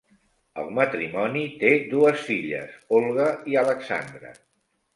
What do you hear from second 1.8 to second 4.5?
dues filles Olga i Alexandra.